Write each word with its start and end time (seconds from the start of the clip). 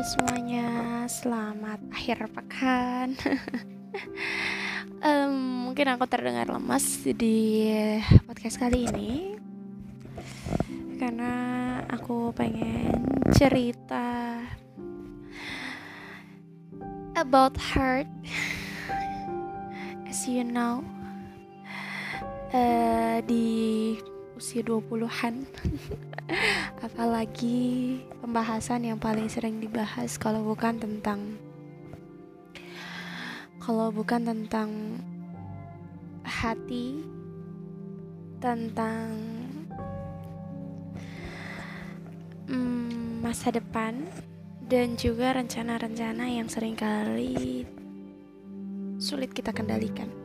semuanya, 0.00 1.04
selamat 1.12 1.76
akhir 1.92 2.32
pekan. 2.32 3.12
um, 5.04 5.68
mungkin 5.68 5.92
aku 5.92 6.08
terdengar 6.08 6.48
lemas 6.48 7.04
di 7.04 7.68
podcast 8.24 8.56
kali 8.56 8.88
ini 8.88 9.36
karena 10.96 11.32
aku 11.92 12.32
pengen 12.32 13.04
cerita 13.36 14.40
about 17.20 17.60
heart. 17.60 18.08
As 20.08 20.24
you 20.24 20.48
know, 20.48 20.80
uh, 22.56 23.20
di 23.28 24.00
usia 24.40 24.64
20-an 24.64 25.44
apalagi 26.88 28.00
pembahasan 28.24 28.88
yang 28.88 28.96
paling 28.96 29.28
sering 29.28 29.60
dibahas 29.60 30.16
kalau 30.16 30.40
bukan 30.40 30.80
tentang 30.80 31.36
kalau 33.60 33.92
bukan 33.92 34.24
tentang 34.24 34.96
hati 36.24 37.04
tentang 38.40 39.12
hmm, 42.48 43.20
masa 43.20 43.52
depan 43.52 44.08
dan 44.72 44.96
juga 44.96 45.36
rencana-rencana 45.36 46.32
yang 46.32 46.48
sering 46.48 46.80
kali 46.80 47.68
sulit 48.96 49.36
kita 49.36 49.52
kendalikan 49.52 50.19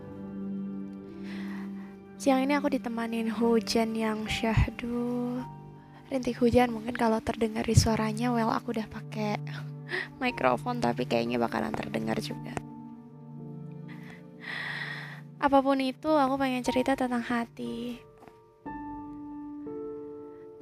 Siang 2.15 2.47
ini 2.47 2.55
aku 2.55 2.71
ditemanin 2.71 3.27
hujan 3.27 3.91
yang 3.91 4.23
syahdu. 4.23 5.35
Rintik 6.07 6.40
hujan 6.40 6.71
mungkin 6.71 6.95
kalau 6.95 7.20
terdengar 7.20 7.67
di 7.67 7.76
suaranya 7.76 8.31
Well 8.31 8.55
aku 8.55 8.71
udah 8.71 8.87
pakai 8.87 9.35
mikrofon 10.23 10.79
tapi 10.79 11.03
kayaknya 11.03 11.35
bakalan 11.43 11.75
terdengar 11.75 12.15
juga. 12.23 12.55
Apa 15.43 15.59
pun 15.59 15.75
itu 15.84 16.07
aku 16.07 16.40
pengen 16.40 16.63
cerita 16.63 16.95
tentang 16.95 17.20
hati. 17.20 17.99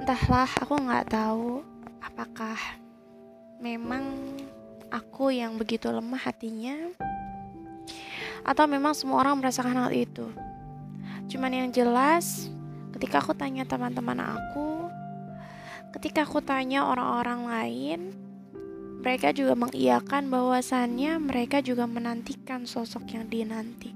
Entahlah 0.02 0.50
aku 0.58 0.73
nggak 0.73 1.06
tahu 1.13 1.61
apakah 2.02 2.58
memang 3.61 4.09
aku 4.89 5.30
yang 5.30 5.53
begitu 5.61 5.94
lemah 5.94 6.17
hatinya 6.17 6.75
atau 8.41 8.66
memang 8.66 8.97
semua 8.97 9.22
orang 9.22 9.38
merasakan 9.38 9.88
hal 9.88 9.94
itu 9.94 10.28
Cuman 11.27 11.52
yang 11.52 11.69
jelas, 11.71 12.52
ketika 12.95 13.19
aku 13.23 13.33
tanya 13.33 13.63
teman-teman 13.63 14.19
aku, 14.21 14.88
ketika 15.97 16.25
aku 16.27 16.41
tanya 16.43 16.88
orang-orang 16.89 17.41
lain, 17.47 17.99
mereka 19.03 19.35
juga 19.35 19.59
mengiyakan 19.59 20.31
bahwasannya 20.31 21.19
mereka 21.19 21.59
juga 21.59 21.83
menantikan 21.83 22.63
sosok 22.63 23.11
yang 23.11 23.27
dinanti. 23.27 23.91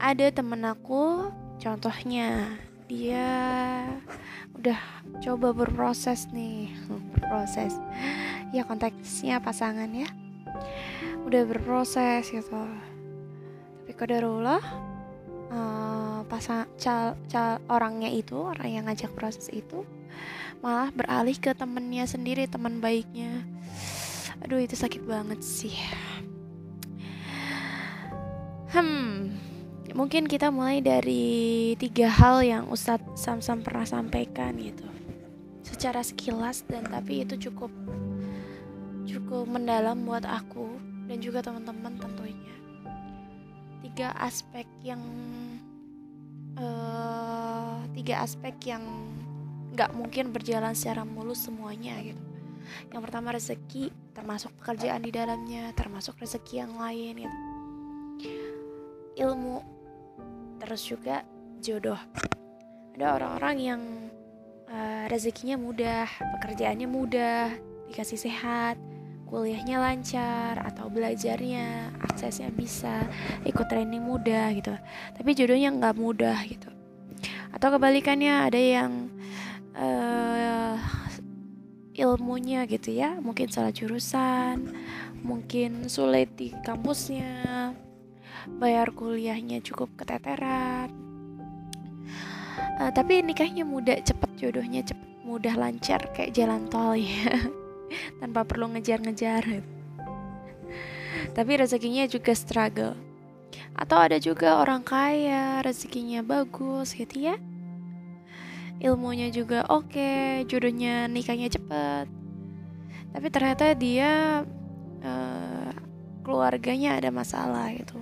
Ada 0.00 0.30
temen 0.30 0.64
aku, 0.64 1.28
contohnya 1.60 2.56
dia 2.88 3.28
udah 4.56 4.80
coba 5.20 5.52
berproses 5.52 6.30
nih, 6.32 6.72
berproses. 7.12 7.76
Ya 8.54 8.64
konteksnya 8.64 9.44
pasangan 9.44 9.92
ya. 9.92 10.08
Udah 11.28 11.44
berproses 11.44 12.32
gitu. 12.32 12.62
Tapi 13.84 13.92
kodarullah 13.92 14.62
uh, 15.52 16.24
pasang 16.28 16.68
cal, 16.76 17.16
cal 17.28 17.60
orangnya 17.68 18.08
itu 18.12 18.36
orang 18.36 18.68
yang 18.68 18.84
ngajak 18.88 19.12
proses 19.16 19.48
itu 19.52 19.84
malah 20.58 20.90
beralih 20.90 21.38
ke 21.38 21.54
temennya 21.54 22.04
sendiri 22.08 22.50
teman 22.50 22.82
baiknya. 22.82 23.46
Aduh 24.42 24.58
itu 24.58 24.74
sakit 24.74 25.02
banget 25.06 25.40
sih. 25.42 25.74
Hmm 28.68 29.38
mungkin 29.96 30.28
kita 30.28 30.52
mulai 30.52 30.84
dari 30.84 31.72
tiga 31.80 32.06
hal 32.12 32.44
yang 32.44 32.64
Ustadz 32.68 33.16
Samsam 33.16 33.64
pernah 33.64 33.88
sampaikan 33.88 34.54
gitu. 34.60 34.84
Secara 35.64 36.04
sekilas 36.04 36.64
dan 36.68 36.86
tapi 36.86 37.24
itu 37.24 37.50
cukup 37.50 37.72
cukup 39.08 39.48
mendalam 39.48 40.04
buat 40.04 40.22
aku 40.28 40.76
dan 41.08 41.18
juga 41.24 41.40
teman-teman 41.40 41.96
tentunya 41.96 42.57
tiga 43.88 44.12
aspek 44.20 44.68
yang 44.84 45.00
uh, 46.60 47.80
tiga 47.96 48.20
aspek 48.20 48.52
yang 48.68 48.84
nggak 49.72 49.96
mungkin 49.96 50.28
berjalan 50.28 50.76
secara 50.76 51.08
mulus 51.08 51.48
semuanya 51.48 51.96
gitu. 52.04 52.20
Yang 52.92 53.00
pertama 53.08 53.32
rezeki 53.32 53.88
termasuk 54.12 54.52
pekerjaan 54.60 55.00
di 55.00 55.08
dalamnya 55.08 55.72
termasuk 55.72 56.20
rezeki 56.20 56.68
yang 56.68 56.76
lain 56.76 57.24
gitu. 57.24 57.38
Ilmu 59.24 59.56
terus 60.60 60.84
juga 60.84 61.24
jodoh. 61.64 61.98
Ada 62.92 63.16
orang-orang 63.16 63.56
yang 63.56 63.80
uh, 64.68 65.08
rezekinya 65.08 65.56
mudah 65.56 66.04
pekerjaannya 66.38 66.88
mudah 66.90 67.56
dikasih 67.88 68.20
sehat 68.20 68.76
kuliahnya 69.28 69.76
lancar 69.76 70.56
atau 70.64 70.88
belajarnya 70.88 71.92
aksesnya 72.00 72.48
bisa 72.48 73.04
ikut 73.44 73.68
training 73.68 74.00
mudah 74.00 74.50
gitu. 74.56 74.72
Tapi 75.14 75.30
jodohnya 75.36 75.68
nggak 75.76 75.96
mudah 76.00 76.38
gitu. 76.48 76.72
Atau 77.52 77.76
kebalikannya 77.76 78.48
ada 78.48 78.56
yang 78.56 79.12
uh, 79.76 80.80
ilmunya 81.92 82.64
gitu 82.64 82.96
ya. 82.96 83.20
Mungkin 83.20 83.52
salah 83.52 83.70
jurusan 83.70 84.72
mungkin 85.20 85.90
sulit 85.90 86.30
di 86.38 86.54
kampusnya 86.64 87.74
bayar 88.56 88.96
kuliahnya 88.96 89.60
cukup 89.60 89.92
keteteran. 90.00 90.88
Uh, 92.80 92.90
tapi 92.94 93.20
nikahnya 93.20 93.66
mudah 93.66 94.00
cepet 94.00 94.30
jodohnya 94.40 94.80
cepet 94.80 95.10
mudah 95.28 95.52
lancar 95.60 96.00
kayak 96.16 96.32
jalan 96.32 96.64
tol 96.72 96.96
ya 96.96 97.52
tanpa 98.20 98.44
perlu 98.44 98.70
ngejar-ngejar. 98.72 99.64
Tapi 101.34 101.52
rezekinya 101.54 102.04
juga 102.06 102.32
struggle. 102.34 102.94
Atau 103.78 103.98
ada 103.98 104.18
juga 104.18 104.58
orang 104.58 104.82
kaya 104.82 105.62
rezekinya 105.62 106.22
bagus 106.22 106.94
gitu 106.94 107.30
ya. 107.30 107.36
Ilmunya 108.78 109.30
juga 109.34 109.66
oke 109.66 109.90
okay, 109.90 110.46
jodohnya 110.46 111.10
nikahnya 111.10 111.50
cepet. 111.50 112.06
Tapi 113.10 113.26
ternyata 113.32 113.74
dia 113.74 114.42
uh, 115.02 115.70
keluarganya 116.22 116.98
ada 116.98 117.10
masalah 117.10 117.74
gitu. 117.74 117.98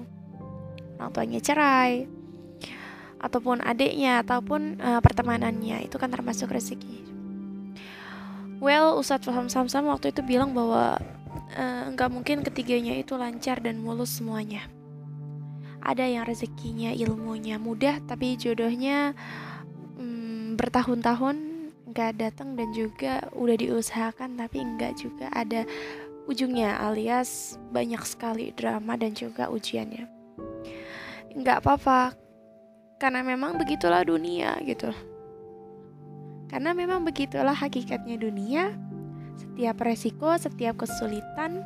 Orang 0.97 1.13
tuanya 1.13 1.41
cerai 1.41 2.09
ataupun 3.17 3.65
adiknya 3.65 4.21
ataupun 4.21 4.81
uh, 4.81 5.01
pertemanannya. 5.01 5.89
Itu 5.89 5.97
kan 5.97 6.13
termasuk 6.13 6.53
rezeki 6.53 7.16
Well, 8.57 8.97
Ustadz 8.97 9.29
Faham 9.29 9.53
Samsam 9.53 9.85
waktu 9.93 10.17
itu 10.17 10.25
bilang 10.25 10.57
bahwa 10.57 10.97
uh, 11.53 11.85
nggak 11.93 12.09
mungkin 12.09 12.41
ketiganya 12.41 12.97
itu 12.97 13.13
lancar 13.13 13.61
dan 13.61 13.85
mulus 13.85 14.17
semuanya. 14.17 14.65
Ada 15.85 16.09
yang 16.09 16.25
rezekinya, 16.25 16.91
ilmunya 16.91 17.61
mudah, 17.61 18.01
tapi 18.09 18.35
jodohnya 18.41 19.13
um, 20.01 20.57
bertahun-tahun 20.57 21.37
nggak 21.93 22.13
datang 22.17 22.57
dan 22.57 22.73
juga 22.73 23.25
udah 23.33 23.57
diusahakan 23.57 24.37
tapi 24.37 24.61
nggak 24.61 25.01
juga 25.01 25.33
ada 25.33 25.65
ujungnya 26.27 26.77
alias 26.83 27.57
banyak 27.71 28.03
sekali 28.03 28.51
drama 28.57 28.97
dan 28.97 29.13
juga 29.13 29.53
ujiannya. 29.53 30.09
Nggak 31.37 31.61
apa-apa, 31.61 32.17
karena 32.97 33.21
memang 33.21 33.61
begitulah 33.61 34.01
dunia 34.03 34.57
gitu. 34.65 34.91
Karena 36.47 36.71
memang 36.73 37.03
begitulah 37.03 37.55
hakikatnya 37.55 38.17
dunia. 38.19 38.75
Setiap 39.37 39.85
resiko, 39.85 40.33
setiap 40.39 40.81
kesulitan, 40.87 41.61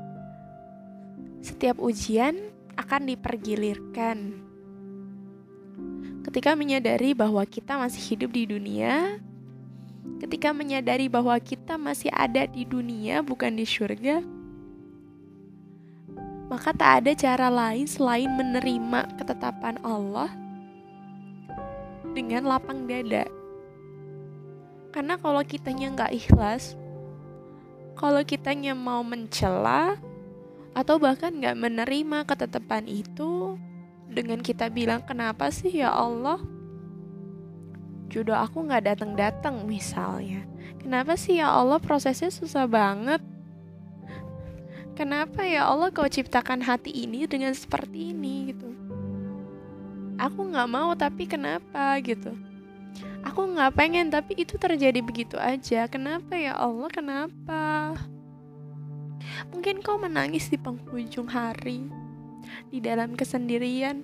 setiap 1.45 1.79
ujian 1.79 2.37
akan 2.75 3.13
dipergilirkan. 3.13 4.19
Ketika 6.27 6.53
menyadari 6.59 7.17
bahwa 7.17 7.43
kita 7.49 7.81
masih 7.81 8.03
hidup 8.13 8.31
di 8.35 8.45
dunia, 8.45 9.19
ketika 10.21 10.53
menyadari 10.53 11.09
bahwa 11.09 11.37
kita 11.41 11.81
masih 11.81 12.13
ada 12.13 12.45
di 12.45 12.69
dunia, 12.69 13.25
bukan 13.25 13.57
di 13.57 13.65
surga, 13.65 14.21
maka 16.51 16.75
tak 16.75 17.07
ada 17.07 17.13
cara 17.15 17.49
lain 17.49 17.87
selain 17.87 18.29
menerima 18.35 19.17
ketetapan 19.17 19.79
Allah 19.87 20.29
dengan 22.13 22.43
lapang 22.51 22.91
dada. 22.91 23.40
Karena 24.91 25.15
kalau 25.19 25.43
kitanya 25.47 25.87
nggak 25.95 26.13
ikhlas, 26.15 26.75
kalau 27.95 28.23
kitanya 28.27 28.75
mau 28.75 29.07
mencela 29.07 29.99
atau 30.75 30.99
bahkan 30.99 31.31
nggak 31.35 31.57
menerima 31.59 32.19
ketetapan 32.27 32.87
itu 32.87 33.59
dengan 34.11 34.43
kita 34.43 34.67
bilang 34.71 35.03
kenapa 35.07 35.51
sih 35.55 35.71
ya 35.71 35.95
Allah 35.95 36.43
jodoh 38.11 38.35
aku 38.35 38.67
nggak 38.67 38.91
datang-datang 38.91 39.63
misalnya. 39.63 40.43
Kenapa 40.83 41.15
sih 41.15 41.39
ya 41.39 41.55
Allah 41.55 41.79
prosesnya 41.79 42.33
susah 42.35 42.67
banget? 42.67 43.23
Kenapa 44.99 45.47
ya 45.47 45.71
Allah 45.71 45.95
kau 45.95 46.05
ciptakan 46.05 46.61
hati 46.61 46.91
ini 46.91 47.25
dengan 47.31 47.55
seperti 47.55 48.11
ini 48.11 48.51
gitu? 48.53 48.69
Aku 50.19 50.51
nggak 50.51 50.69
mau 50.69 50.93
tapi 50.99 51.25
kenapa 51.25 51.97
gitu? 52.03 52.35
Aku 53.21 53.45
nggak 53.53 53.77
pengen 53.77 54.09
tapi 54.09 54.41
itu 54.41 54.57
terjadi 54.57 55.01
begitu 55.05 55.37
aja. 55.37 55.87
Kenapa 55.87 56.35
ya 56.35 56.57
Allah? 56.57 56.89
Kenapa? 56.89 57.95
Mungkin 59.53 59.85
kau 59.85 60.01
menangis 60.01 60.49
di 60.49 60.57
penghujung 60.57 61.29
hari, 61.29 61.87
di 62.73 62.81
dalam 62.81 63.15
kesendirian, 63.15 64.03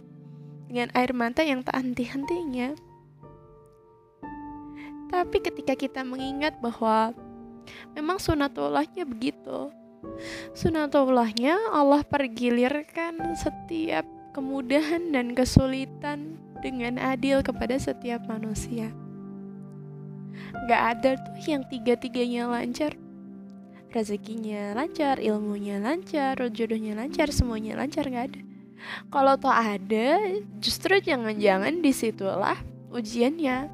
dengan 0.69 0.93
air 0.93 1.13
mata 1.17 1.41
yang 1.43 1.65
tak 1.65 1.81
henti-hentinya. 1.81 2.77
Tapi 5.07 5.39
ketika 5.39 5.75
kita 5.79 6.03
mengingat 6.03 6.59
bahwa 6.59 7.15
memang 7.95 8.19
sunatullahnya 8.21 9.07
begitu, 9.07 9.71
sunatullahnya 10.53 11.73
Allah 11.73 12.03
pergilirkan 12.05 13.17
setiap 13.39 14.05
kemudahan 14.37 15.15
dan 15.15 15.33
kesulitan 15.33 16.37
dengan 16.61 17.01
adil 17.01 17.41
kepada 17.45 17.77
setiap 17.77 18.25
manusia. 18.27 18.93
Gak 20.67 20.83
ada 20.99 21.11
tuh 21.21 21.39
yang 21.47 21.63
tiga-tiganya 21.69 22.49
lancar. 22.51 22.97
Rezekinya 23.95 24.77
lancar, 24.77 25.17
ilmunya 25.23 25.81
lancar, 25.81 26.37
jodohnya 26.53 26.93
lancar, 26.99 27.33
semuanya 27.33 27.81
lancar 27.81 28.05
gak 28.11 28.35
ada. 28.35 28.41
Kalau 29.09 29.35
toh 29.41 29.55
ada, 29.55 30.21
justru 30.61 31.01
jangan-jangan 31.01 31.81
di 31.81 31.93
situlah 31.95 32.59
ujiannya. 32.93 33.73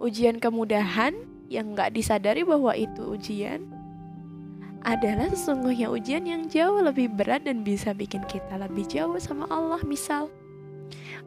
Ujian 0.00 0.42
kemudahan 0.42 1.14
yang 1.52 1.76
gak 1.76 1.94
disadari 1.94 2.42
bahwa 2.42 2.74
itu 2.74 3.14
ujian 3.14 3.70
adalah 4.80 5.28
sesungguhnya 5.28 5.92
ujian 5.92 6.24
yang 6.24 6.48
jauh 6.48 6.80
lebih 6.80 7.12
berat 7.12 7.44
dan 7.44 7.60
bisa 7.60 7.92
bikin 7.92 8.24
kita 8.24 8.56
lebih 8.56 8.88
jauh 8.88 9.20
sama 9.20 9.44
Allah 9.52 9.80
misal 9.84 10.32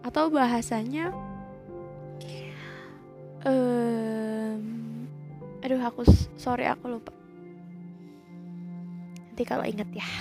atau 0.04 0.28
bahasanya 0.28 1.16
um, 3.48 4.62
aduh 5.64 5.80
aku 5.80 6.04
sorry 6.36 6.68
aku 6.68 7.00
lupa. 7.00 7.16
Nanti 9.32 9.44
kalau 9.48 9.64
inget 9.64 9.90
ya. 9.96 10.08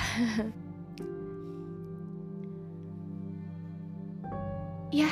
Ya 4.93 5.09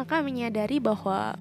maka 0.00 0.24
menyadari 0.24 0.80
bahwa 0.80 1.36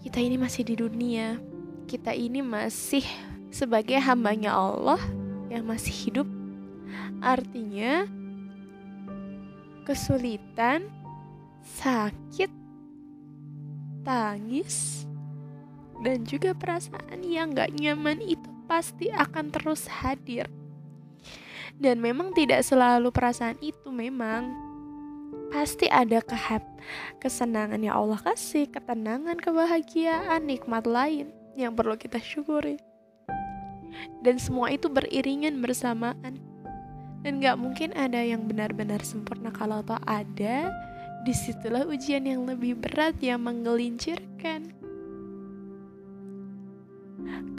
kita 0.00 0.16
ini 0.16 0.40
masih 0.40 0.64
di 0.64 0.80
dunia. 0.80 1.36
Kita 1.84 2.16
ini 2.16 2.40
masih 2.40 3.04
sebagai 3.52 4.00
hambanya 4.00 4.56
Allah 4.56 5.00
yang 5.52 5.68
masih 5.68 5.92
hidup. 5.92 6.28
Artinya 7.20 8.08
kesulitan 9.90 10.86
sakit 11.66 12.46
tangis 14.06 15.02
dan 16.06 16.22
juga 16.22 16.54
perasaan 16.54 17.26
yang 17.26 17.50
gak 17.50 17.74
nyaman 17.74 18.22
itu 18.22 18.46
pasti 18.70 19.10
akan 19.10 19.50
terus 19.50 19.90
hadir 19.90 20.46
dan 21.82 21.98
memang 21.98 22.30
tidak 22.38 22.62
selalu 22.62 23.10
perasaan 23.10 23.58
itu 23.58 23.90
memang 23.90 24.54
pasti 25.50 25.90
ada 25.90 26.22
kehap 26.22 26.62
kesenangan 27.18 27.82
yang 27.82 27.98
Allah 27.98 28.22
kasih, 28.22 28.70
ketenangan, 28.70 29.42
kebahagiaan, 29.42 30.46
nikmat 30.46 30.86
lain 30.86 31.34
yang 31.58 31.74
perlu 31.74 31.98
kita 31.98 32.22
syukuri. 32.22 32.78
Dan 34.22 34.38
semua 34.38 34.70
itu 34.70 34.86
beriringan 34.86 35.58
bersamaan. 35.58 36.49
Dan 37.20 37.44
gak 37.44 37.60
mungkin 37.60 37.92
ada 37.92 38.20
yang 38.20 38.48
benar-benar 38.48 39.04
sempurna. 39.04 39.52
Kalau 39.52 39.84
toh 39.84 40.00
ada, 40.08 40.72
di 41.20 41.32
situlah 41.36 41.84
ujian 41.84 42.24
yang 42.24 42.48
lebih 42.48 42.80
berat 42.80 43.20
yang 43.20 43.44
menggelincirkan. 43.44 44.72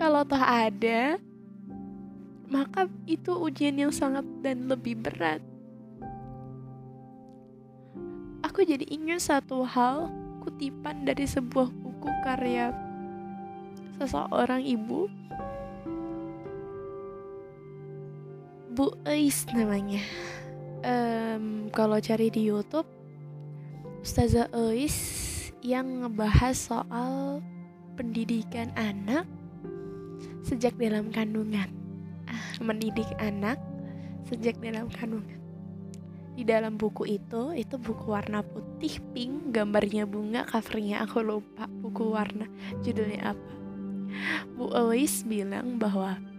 Kalau 0.01 0.25
toh 0.25 0.41
ada, 0.41 1.21
maka 2.49 2.89
itu 3.05 3.31
ujian 3.37 3.77
yang 3.77 3.93
sangat 3.93 4.25
dan 4.41 4.65
lebih 4.65 4.97
berat. 4.97 5.39
Aku 8.41 8.65
jadi 8.65 8.83
ingat 8.89 9.29
satu 9.29 9.61
hal 9.63 10.09
kutipan 10.41 11.05
dari 11.05 11.29
sebuah 11.29 11.69
buku 11.69 12.09
karya 12.25 12.73
seseorang 14.01 14.65
ibu 14.65 15.05
Bu 18.71 18.95
Eis 19.03 19.43
namanya. 19.51 19.99
Um, 20.87 21.67
kalau 21.75 21.99
cari 21.99 22.31
di 22.31 22.47
YouTube 22.47 22.87
Ustazah 23.99 24.47
Eis 24.55 24.95
yang 25.59 26.07
ngebahas 26.07 26.55
soal 26.55 27.43
pendidikan 27.99 28.71
anak 28.79 29.27
sejak 30.47 30.71
dalam 30.79 31.11
kandungan. 31.11 31.67
Ah, 32.31 32.47
mendidik 32.63 33.11
anak 33.19 33.59
sejak 34.31 34.55
dalam 34.63 34.87
kandungan. 34.87 35.35
Di 36.39 36.47
dalam 36.47 36.79
buku 36.79 37.19
itu 37.19 37.51
itu 37.51 37.75
buku 37.75 38.07
warna 38.07 38.39
putih 38.39 39.03
pink 39.11 39.51
gambarnya 39.51 40.07
bunga 40.07 40.47
covernya 40.47 41.03
aku 41.03 41.19
lupa 41.19 41.67
buku 41.67 42.07
warna 42.07 42.47
judulnya 42.87 43.35
apa. 43.35 43.51
Bu 44.55 44.71
Alois 44.71 45.27
bilang 45.27 45.75
bahwa 45.75 46.30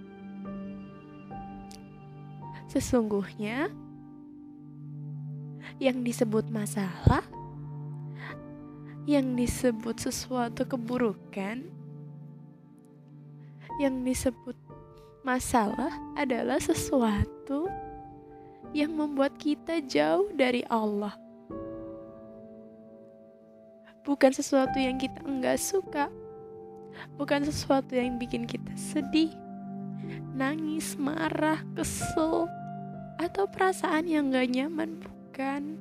sesungguhnya 2.72 3.68
yang 5.76 6.00
disebut 6.00 6.48
masalah 6.48 7.20
yang 9.04 9.36
disebut 9.36 9.98
sesuatu 10.00 10.64
keburukan 10.64 11.68
yang 13.76 14.00
disebut 14.06 14.54
masalah 15.20 15.90
adalah 16.14 16.56
sesuatu 16.62 17.66
yang 18.72 18.94
membuat 18.94 19.36
kita 19.36 19.84
jauh 19.84 20.32
dari 20.32 20.64
Allah. 20.70 21.12
Bukan 24.02 24.32
sesuatu 24.34 24.78
yang 24.78 24.98
kita 24.98 25.22
enggak 25.22 25.58
suka, 25.62 26.10
bukan 27.18 27.46
sesuatu 27.46 27.94
yang 27.94 28.18
bikin 28.18 28.46
kita 28.46 28.74
sedih, 28.74 29.30
nangis, 30.34 30.98
marah, 30.98 31.62
kesel, 31.74 32.50
atau 33.20 33.48
perasaan 33.48 34.08
yang 34.08 34.32
gak 34.32 34.52
nyaman, 34.52 35.00
bukan. 35.00 35.76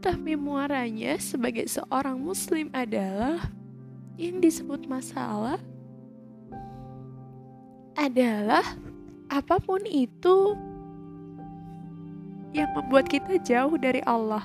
Tapi 0.00 0.38
muaranya 0.38 1.18
sebagai 1.18 1.66
seorang 1.66 2.22
muslim 2.22 2.70
adalah 2.70 3.50
yang 4.16 4.38
disebut 4.40 4.86
masalah 4.86 5.58
adalah 7.96 8.62
apa 9.32 9.56
pun 9.58 9.82
itu 9.82 10.54
yang 12.56 12.72
membuat 12.76 13.08
kita 13.08 13.40
jauh 13.40 13.76
dari 13.76 14.00
Allah. 14.04 14.44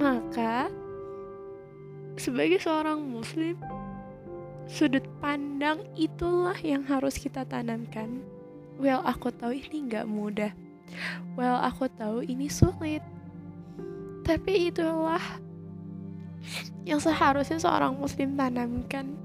Maka, 0.00 0.72
sebagai 2.16 2.60
seorang 2.60 3.04
Muslim, 3.04 3.60
sudut 4.70 5.02
pandang 5.18 5.82
itulah 5.98 6.54
yang 6.62 6.86
harus 6.86 7.18
kita 7.18 7.42
tanamkan. 7.42 8.22
Well, 8.78 9.02
aku 9.02 9.34
tahu 9.34 9.58
ini 9.58 9.90
gak 9.90 10.06
mudah. 10.06 10.54
Well, 11.34 11.58
aku 11.58 11.90
tahu 11.90 12.22
ini 12.22 12.46
sulit. 12.46 13.02
Tapi 14.22 14.70
itulah 14.70 15.20
yang 16.86 17.02
seharusnya 17.02 17.58
seorang 17.60 17.98
Muslim 17.98 18.38
tanamkan 18.38 19.18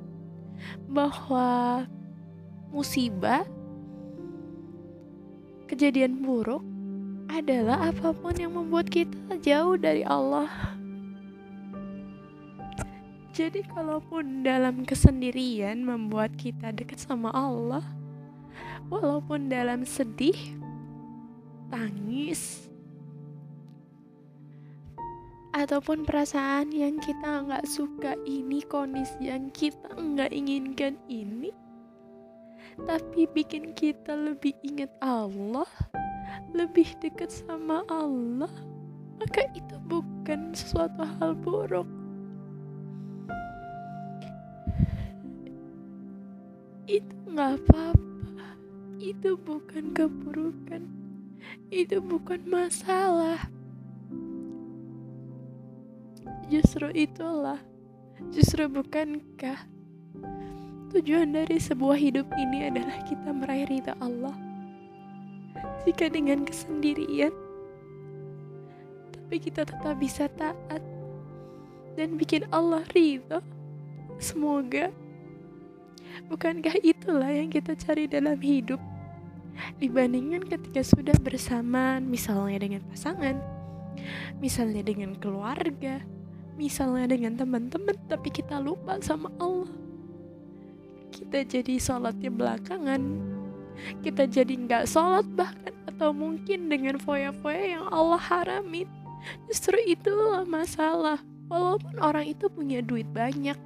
bahwa 0.90 1.86
musibah 2.74 3.46
kejadian 5.70 6.20
buruk 6.26 6.66
adalah 7.30 7.90
apa 7.94 8.12
pun 8.14 8.34
yang 8.38 8.54
membuat 8.54 8.90
kita 8.90 9.38
jauh 9.40 9.78
dari 9.78 10.02
Allah. 10.02 10.50
Jadi 13.36 13.68
kalaupun 13.68 14.48
dalam 14.48 14.88
kesendirian 14.88 15.84
membuat 15.84 16.40
kita 16.40 16.72
dekat 16.72 17.04
sama 17.04 17.36
Allah, 17.36 17.84
walaupun 18.88 19.52
dalam 19.52 19.84
sedih, 19.84 20.56
tangis, 21.68 22.72
ataupun 25.52 26.08
perasaan 26.08 26.72
yang 26.72 26.96
kita 27.04 27.44
nggak 27.44 27.68
suka 27.68 28.16
ini, 28.24 28.64
kondisi 28.72 29.28
yang 29.28 29.52
kita 29.52 29.92
nggak 30.00 30.32
inginkan 30.32 30.96
ini, 31.12 31.52
tapi 32.88 33.28
bikin 33.36 33.76
kita 33.76 34.16
lebih 34.16 34.56
ingat 34.64 34.96
Allah, 35.04 35.68
lebih 36.56 36.88
dekat 37.04 37.36
sama 37.36 37.84
Allah. 37.92 38.52
maka 39.16 39.48
itu 39.56 39.76
bukan 39.88 40.52
sesuatu 40.52 41.08
hal 41.20 41.40
buruk. 41.40 41.95
Itu 46.86 47.16
nggak 47.34 47.52
apa-apa. 47.66 48.48
Itu 49.02 49.38
bukan 49.42 49.94
keburukan. 49.98 50.86
Itu 51.74 51.98
bukan 52.02 52.46
masalah. 52.46 53.50
Justru 56.46 56.94
itulah. 56.94 57.58
Justru 58.30 58.70
bukankah 58.70 59.66
tujuan 60.94 61.36
dari 61.36 61.60
sebuah 61.60 62.00
hidup 62.00 62.30
ini 62.40 62.72
adalah 62.72 63.02
kita 63.04 63.34
meraih 63.34 63.68
ridha 63.68 63.98
Allah? 64.00 64.38
Jika 65.84 66.08
dengan 66.14 66.46
kesendirian 66.46 67.34
tapi 69.26 69.42
kita 69.42 69.66
tetap 69.66 69.98
bisa 69.98 70.30
taat 70.38 70.86
dan 71.98 72.14
bikin 72.14 72.46
Allah 72.54 72.86
ridho. 72.94 73.42
Semoga 74.22 74.94
bukankah 76.28 76.76
itulah 76.82 77.32
yang 77.32 77.52
kita 77.52 77.76
cari 77.76 78.08
dalam 78.08 78.38
hidup 78.40 78.80
dibandingkan 79.80 80.44
ketika 80.44 80.84
sudah 80.84 81.16
bersama 81.24 82.04
misalnya 82.04 82.60
dengan 82.60 82.82
pasangan, 82.92 83.40
misalnya 84.44 84.84
dengan 84.84 85.16
keluarga, 85.16 86.04
misalnya 86.60 87.16
dengan 87.16 87.40
teman-teman 87.40 87.96
tapi 88.12 88.30
kita 88.32 88.60
lupa 88.60 89.00
sama 89.00 89.32
Allah. 89.40 89.72
Kita 91.16 91.48
jadi 91.48 91.80
sholatnya 91.80 92.28
belakangan, 92.28 93.02
kita 94.04 94.28
jadi 94.28 94.54
nggak 94.54 94.84
sholat 94.92 95.24
bahkan 95.32 95.72
atau 95.88 96.12
mungkin 96.12 96.68
dengan 96.68 97.00
foya-foya 97.00 97.80
yang 97.80 97.88
Allah 97.88 98.20
haramin 98.20 98.92
Justru 99.50 99.78
itulah 99.86 100.46
masalah. 100.46 101.20
Walaupun 101.46 102.02
orang 102.02 102.26
itu 102.26 102.50
punya 102.50 102.82
duit 102.82 103.06
banyak, 103.14 103.58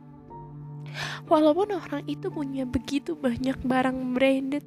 walaupun 1.29 1.75
orang 1.75 2.03
itu 2.09 2.29
punya 2.29 2.63
begitu 2.65 3.13
banyak 3.17 3.57
barang 3.61 4.15
branded, 4.15 4.65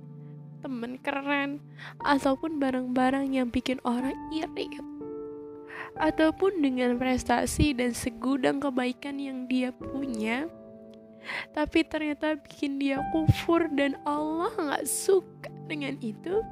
temen 0.62 0.99
keren, 1.02 1.59
ataupun 2.07 2.62
barang-barang 2.62 3.35
yang 3.35 3.50
bikin 3.50 3.83
orang 3.83 4.14
iri, 4.31 4.71
ataupun 5.99 6.62
dengan 6.62 6.97
prestasi 6.97 7.75
dan 7.75 7.93
segudang 7.93 8.62
kebaikan 8.62 9.19
yang 9.19 9.45
dia 9.50 9.75
punya, 9.75 10.47
tapi 11.55 11.87
ternyata 11.87 12.38
bikin 12.38 12.79
dia 12.79 12.99
kufur 13.14 13.71
dan 13.75 13.99
Allah 14.07 14.50
nggak 14.55 14.87
suka 14.87 15.50
dengan 15.67 15.99
itu, 16.02 16.43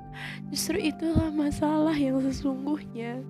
justru 0.50 0.78
itulah 0.78 1.30
masalah 1.30 1.94
yang 1.94 2.18
sesungguhnya. 2.22 3.22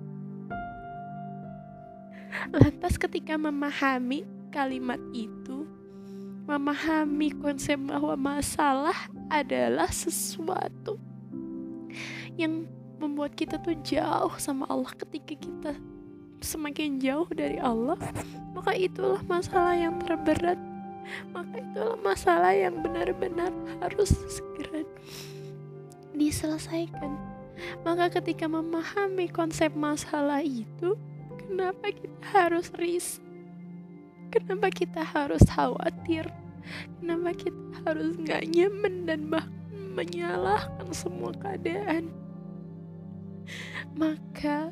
Lantas 2.53 2.95
ketika 2.95 3.35
memahami 3.35 4.23
kalimat 4.55 4.99
itu, 5.11 5.60
memahami 6.51 7.31
konsep 7.39 7.79
bahwa 7.79 8.19
masalah 8.19 8.95
adalah 9.31 9.87
sesuatu 9.87 10.99
yang 12.35 12.67
membuat 12.99 13.39
kita 13.39 13.55
tuh 13.63 13.75
jauh 13.81 14.35
sama 14.35 14.67
Allah 14.67 14.91
ketika 14.99 15.39
kita 15.39 15.71
semakin 16.43 16.99
jauh 16.99 17.29
dari 17.31 17.55
Allah, 17.61 17.95
maka 18.55 18.75
itulah 18.75 19.23
masalah 19.23 19.77
yang 19.77 19.95
terberat. 20.03 20.59
Maka 21.33 21.59
itulah 21.59 21.97
masalah 22.03 22.53
yang 22.55 22.83
benar-benar 22.83 23.51
harus 23.79 24.11
segera 24.29 24.85
diselesaikan. 26.15 27.15
Maka 27.83 28.09
ketika 28.21 28.49
memahami 28.49 29.27
konsep 29.29 29.73
masalah 29.75 30.41
itu, 30.45 30.97
Kenapa 31.51 31.91
kita 31.91 32.23
harus 32.31 32.71
risih? 32.79 33.19
Kenapa 34.31 34.71
kita 34.71 35.03
harus 35.03 35.43
khawatir? 35.51 36.31
Kenapa 36.99 37.29
kita 37.35 37.75
harus 37.85 38.15
gak 38.23 38.45
nyaman 38.51 39.07
dan 39.09 39.27
bahkan 39.27 39.61
menyalahkan 39.91 40.87
semua 40.95 41.35
keadaan? 41.35 42.07
Maka 43.97 44.71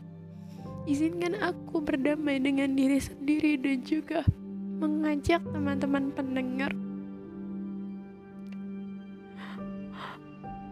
izinkan 0.87 1.35
aku 1.37 1.83
berdamai 1.83 2.39
dengan 2.39 2.73
diri 2.73 2.97
sendiri 2.97 3.59
dan 3.59 3.83
juga 3.83 4.23
mengajak 4.79 5.43
teman-teman 5.51 6.15
pendengar 6.15 6.71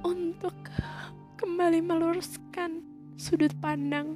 untuk 0.08 0.56
kembali 1.36 1.84
meluruskan 1.84 2.80
sudut 3.20 3.52
pandang 3.60 4.16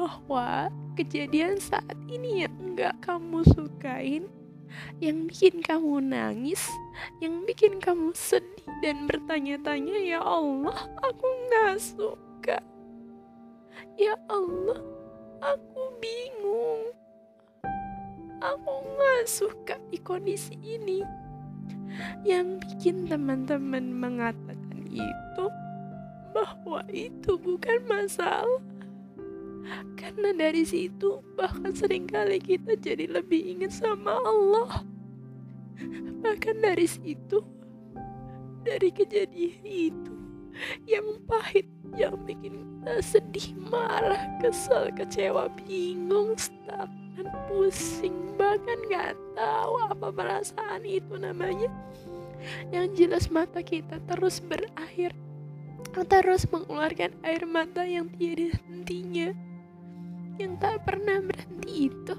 bahwa 0.00 0.72
kejadian 0.96 1.60
saat 1.60 1.94
ini 2.08 2.46
yang 2.46 2.54
enggak 2.62 2.94
kamu 3.04 3.44
sukain, 3.54 4.26
yang 4.98 5.30
bikin 5.30 5.62
kamu 5.62 6.02
nangis, 6.02 6.66
yang 7.18 7.42
bikin 7.46 7.78
kamu 7.78 8.10
sedih 8.14 8.66
dan 8.82 9.06
bertanya-tanya, 9.06 9.96
"Ya 10.00 10.20
Allah, 10.20 10.76
aku 11.00 11.26
nggak 11.48 11.78
suka." 11.80 12.58
Ya 13.94 14.18
Allah, 14.26 14.82
aku 15.38 15.82
bingung. 16.02 16.90
Aku 18.42 18.72
nggak 18.84 19.24
suka 19.30 19.78
di 19.88 19.98
kondisi 20.02 20.58
ini. 20.60 21.00
Yang 22.26 22.66
bikin 22.66 23.06
teman-teman 23.06 23.94
mengatakan 23.94 24.82
itu 24.90 25.46
bahwa 26.34 26.82
itu 26.90 27.38
bukan 27.38 27.78
masalah 27.86 28.60
karena 29.96 30.30
dari 30.36 30.62
situ 30.64 31.24
bahkan 31.34 31.72
sering 31.72 32.04
kali 32.04 32.38
kita 32.40 32.76
jadi 32.76 33.08
lebih 33.08 33.56
ingat 33.56 33.72
sama 33.72 34.16
Allah. 34.22 34.84
Bahkan 36.24 36.56
dari 36.62 36.88
situ, 36.88 37.42
dari 38.64 38.88
kejadian 38.92 39.64
itu 39.64 40.14
yang 40.86 41.20
pahit, 41.26 41.66
yang 41.98 42.14
bikin 42.24 42.74
kita 42.84 43.00
sedih, 43.00 43.56
marah, 43.72 44.20
kesel, 44.44 44.92
kecewa, 44.92 45.48
bingung, 45.64 46.36
stagnan, 46.36 47.32
pusing, 47.48 48.36
bahkan 48.36 48.76
gak 48.92 49.16
tahu 49.32 49.88
apa 49.88 50.12
perasaan 50.12 50.84
itu 50.84 51.16
namanya. 51.16 51.72
Yang 52.68 52.86
jelas 52.92 53.24
mata 53.32 53.64
kita 53.64 53.96
terus 54.04 54.36
berair, 54.36 55.16
terus 55.96 56.44
mengeluarkan 56.52 57.16
air 57.24 57.48
mata 57.48 57.88
yang 57.88 58.12
tiada 58.20 58.52
hentinya 58.68 59.32
yang 60.38 60.58
tak 60.58 60.82
pernah 60.82 61.22
berhenti 61.22 61.90
itu. 61.90 62.16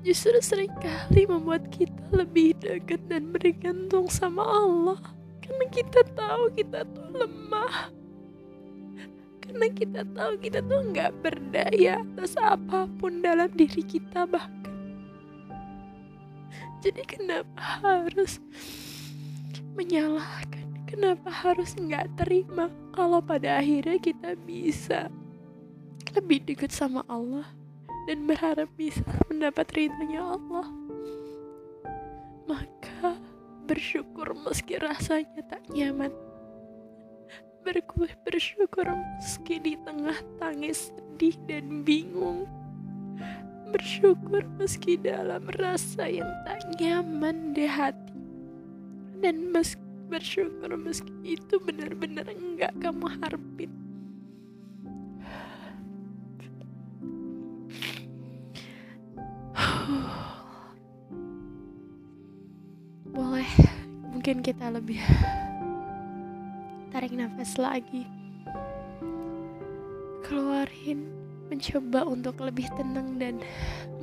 Justru 0.00 0.40
sering 0.40 0.72
kali 0.80 1.28
membuat 1.28 1.68
kita 1.68 2.00
lebih 2.12 2.56
dekat 2.56 3.04
dan 3.12 3.32
bergantung 3.36 4.08
sama 4.08 4.40
Allah. 4.48 5.00
Karena 5.44 5.64
kita 5.68 6.00
tahu 6.16 6.56
kita 6.56 6.88
tuh 6.88 7.08
lemah. 7.12 7.92
Karena 9.44 9.66
kita 9.68 10.00
tahu 10.16 10.32
kita 10.40 10.64
tuh 10.64 10.80
nggak 10.88 11.12
berdaya 11.20 12.00
atas 12.00 12.32
apa 12.40 12.88
pun 12.96 13.20
dalam 13.20 13.52
diri 13.52 13.84
kita 13.84 14.24
bahkan. 14.24 14.72
Jadi 16.80 17.02
kenapa 17.04 17.60
harus 17.84 18.40
menyalahkan? 19.76 20.64
Kenapa 20.88 21.28
harus 21.28 21.76
nggak 21.76 22.08
terima 22.16 22.72
kalau 22.96 23.20
pada 23.20 23.60
akhirnya 23.60 24.00
kita 24.00 24.32
bisa 24.48 25.12
lebih 26.14 26.42
dekat 26.42 26.74
sama 26.74 27.06
Allah 27.06 27.46
dan 28.10 28.26
berharap 28.26 28.66
bisa 28.74 29.04
mendapat 29.30 29.70
ridhonya 29.74 30.22
Allah. 30.22 30.66
Maka 32.50 33.14
bersyukur 33.70 34.34
meski 34.34 34.82
rasanya 34.82 35.46
tak 35.46 35.62
nyaman. 35.70 36.10
Berkuih 37.62 38.10
bersyukur 38.26 38.88
meski 38.90 39.62
di 39.62 39.78
tengah 39.86 40.18
tangis 40.42 40.90
sedih 40.90 41.36
dan 41.46 41.86
bingung. 41.86 42.50
Bersyukur 43.70 44.42
meski 44.58 44.98
dalam 44.98 45.46
rasa 45.54 46.10
yang 46.10 46.26
tak 46.42 46.66
nyaman 46.82 47.54
di 47.54 47.70
hati. 47.70 48.18
Dan 49.22 49.54
meski 49.54 49.84
bersyukur 50.10 50.74
meski 50.74 51.14
itu 51.22 51.62
benar-benar 51.62 52.26
enggak 52.34 52.74
kamu 52.82 53.06
harapin 53.22 53.79
mungkin 64.20 64.44
kita 64.44 64.68
lebih 64.68 65.00
tarik 66.92 67.16
nafas 67.16 67.56
lagi. 67.56 68.04
Keluarin 70.20 71.08
mencoba 71.48 72.04
untuk 72.04 72.36
lebih 72.44 72.68
tenang 72.76 73.16
dan 73.16 73.40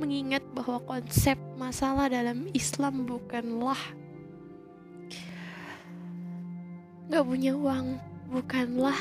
mengingat 0.02 0.42
bahwa 0.50 0.82
konsep 0.90 1.38
masalah 1.54 2.10
dalam 2.10 2.50
Islam 2.50 3.06
bukanlah 3.06 3.78
gak 7.14 7.22
punya 7.22 7.54
uang 7.54 8.02
bukanlah 8.34 8.98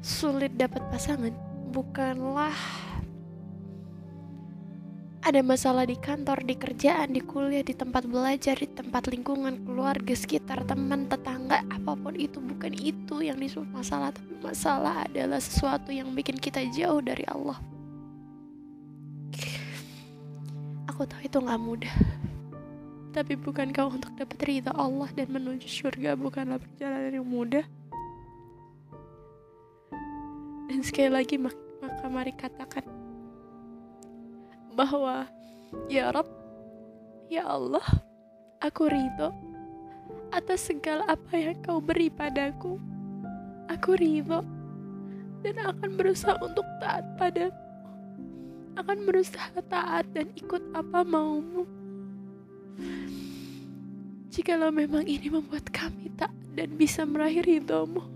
sulit 0.00 0.56
dapat 0.56 0.80
pasangan 0.88 1.36
bukanlah 1.76 2.56
ada 5.28 5.44
masalah 5.44 5.84
di 5.84 5.92
kantor, 6.00 6.40
di 6.40 6.56
kerjaan, 6.56 7.12
di 7.12 7.20
kuliah, 7.20 7.60
di 7.60 7.76
tempat 7.76 8.08
belajar, 8.08 8.56
di 8.56 8.64
tempat 8.64 9.12
lingkungan, 9.12 9.60
keluarga, 9.60 10.16
sekitar, 10.16 10.64
teman, 10.64 11.04
tetangga, 11.04 11.60
apa 11.68 11.92
pun 11.92 12.16
itu 12.16 12.40
bukan 12.40 12.72
itu 12.72 13.20
yang 13.20 13.36
disebut 13.36 13.68
masalah, 13.68 14.08
tapi 14.08 14.32
masalah 14.40 15.04
adalah 15.04 15.36
sesuatu 15.36 15.92
yang 15.92 16.16
bikin 16.16 16.40
kita 16.40 16.64
jauh 16.72 17.04
dari 17.04 17.28
Allah. 17.28 17.60
Aku 20.88 21.04
tahu 21.04 21.20
itu 21.20 21.36
gak 21.44 21.60
mudah, 21.60 21.96
tapi 23.12 23.36
bukan 23.36 23.68
kau 23.68 23.92
untuk 23.92 24.16
dapat 24.16 24.40
ridha 24.48 24.72
Allah 24.72 25.12
dan 25.12 25.28
menuju 25.28 25.68
surga 25.68 26.16
bukanlah 26.16 26.56
perjalanan 26.56 27.12
yang 27.20 27.28
mudah. 27.28 27.68
Dan 30.72 30.80
sekali 30.80 31.12
lagi 31.12 31.36
maka 31.36 32.08
mari 32.08 32.32
katakan 32.32 32.97
bahwa 34.78 35.26
ya 35.90 36.14
Rob, 36.14 36.30
ya 37.26 37.50
Allah, 37.50 37.82
aku 38.62 38.86
ridho 38.86 39.34
atas 40.30 40.70
segala 40.70 41.02
apa 41.10 41.34
yang 41.34 41.58
kau 41.66 41.82
beri 41.82 42.06
padaku. 42.06 42.78
Aku 43.66 43.98
ridho 43.98 44.46
dan 45.42 45.58
akan 45.58 45.98
berusaha 45.98 46.38
untuk 46.38 46.62
taat 46.78 47.02
padamu. 47.18 47.58
Akan 48.78 49.02
berusaha 49.02 49.58
taat 49.66 50.06
dan 50.14 50.30
ikut 50.38 50.62
apa 50.70 51.02
maumu. 51.02 51.66
Jikalau 54.30 54.70
memang 54.70 55.02
ini 55.02 55.26
membuat 55.26 55.66
kami 55.74 56.14
tak 56.14 56.30
dan 56.54 56.78
bisa 56.78 57.02
meraih 57.02 57.42
ridhomu, 57.42 58.06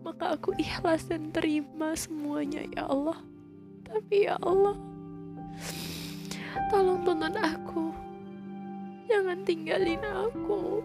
maka 0.00 0.32
aku 0.32 0.56
ikhlas 0.56 1.04
dan 1.12 1.28
terima 1.28 1.92
semuanya 1.92 2.64
ya 2.72 2.88
Allah. 2.88 3.20
Tapi 3.84 4.24
ya 4.24 4.40
Allah, 4.40 4.80
Tolong 6.68 7.00
tuntun 7.04 7.36
aku. 7.36 7.92
Jangan 9.08 9.40
tinggalin 9.48 10.04
aku. 10.04 10.84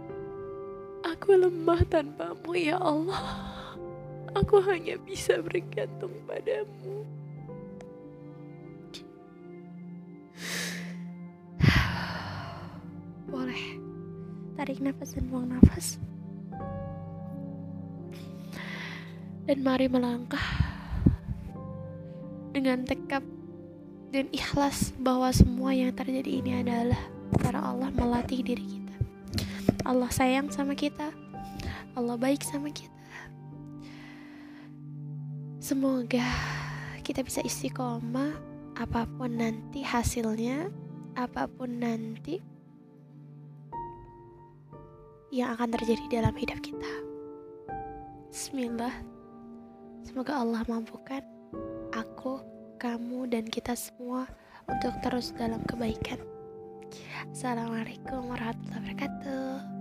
Aku 1.04 1.36
lemah 1.36 1.84
tanpamu 1.92 2.56
ya 2.56 2.80
Allah. 2.80 3.52
Aku 4.34 4.64
hanya 4.64 4.96
bisa 4.98 5.44
bergantung 5.44 6.16
padamu. 6.26 7.04
Boleh 13.30 13.64
tarik 14.56 14.80
nafas 14.80 15.14
dan 15.20 15.28
buang 15.28 15.52
nafas. 15.52 16.00
Dan 19.44 19.60
mari 19.60 19.92
melangkah 19.92 20.48
dengan 22.56 22.88
tekad 22.88 23.33
dan 24.14 24.30
ikhlas 24.30 24.94
bahwa 25.02 25.34
semua 25.34 25.74
yang 25.74 25.90
terjadi 25.90 26.38
ini 26.38 26.62
adalah 26.62 27.02
karena 27.42 27.66
Allah 27.66 27.90
melatih 27.90 28.46
diri 28.46 28.62
kita. 28.62 28.96
Allah 29.90 30.06
sayang 30.14 30.54
sama 30.54 30.78
kita. 30.78 31.10
Allah 31.98 32.14
baik 32.14 32.46
sama 32.46 32.70
kita. 32.70 32.94
Semoga 35.58 36.22
kita 37.02 37.26
bisa 37.26 37.42
istiqomah 37.42 38.38
apa 38.78 39.10
pun 39.18 39.34
nanti 39.34 39.82
hasilnya, 39.82 40.70
apa 41.18 41.50
pun 41.50 41.82
nanti 41.82 42.38
yang 45.34 45.58
akan 45.58 45.74
terjadi 45.74 46.22
dalam 46.22 46.38
hidup 46.38 46.62
kita. 46.62 46.94
Bismillah. 48.30 48.94
Semoga 50.06 50.38
Allah 50.38 50.62
mampukan 50.70 51.26
aku 51.90 52.53
kamu 52.84 53.32
dan 53.32 53.48
kita 53.48 53.80
semua 53.80 54.28
untuk 54.68 54.92
terus 55.00 55.32
dalam 55.40 55.64
kebaikan. 55.64 56.20
Assalamualaikum 57.32 58.28
warahmatullahi 58.28 58.76
wabarakatuh. 58.76 59.73